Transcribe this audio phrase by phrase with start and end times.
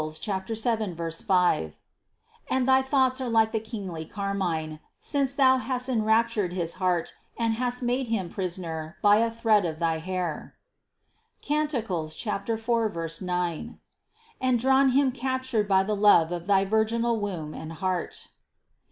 [0.55, 1.77] 7, 5),
[2.49, 7.13] and thy thoughts are like the kingly carmine, since Thou hast en raptured his heart
[7.37, 10.55] and hast made Him Prisoner by a thread of thy hair
[11.43, 11.75] (Cant.
[11.85, 13.79] 4, 9)
[14.41, 18.29] and drawn Him captured by the love of thy virginal womb and heart.